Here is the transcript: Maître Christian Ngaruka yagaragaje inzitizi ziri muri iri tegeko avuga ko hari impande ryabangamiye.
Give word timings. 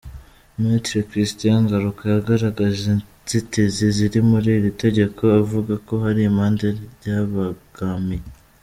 Maître 0.61 0.97
Christian 1.09 1.57
Ngaruka 1.63 2.03
yagaragaje 2.15 2.83
inzitizi 2.93 3.85
ziri 3.95 4.19
muri 4.29 4.49
iri 4.57 4.71
tegeko 4.83 5.21
avuga 5.41 5.73
ko 5.87 5.93
hari 6.03 6.21
impande 6.29 6.65
ryabangamiye. 6.93 8.25